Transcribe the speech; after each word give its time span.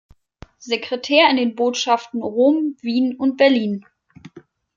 Sekretär 0.57 1.29
in 1.29 1.37
den 1.37 1.53
Botschaften 1.53 2.23
Rom, 2.23 2.75
Wien 2.81 3.15
und 3.17 3.37
Berlin. 3.37 3.85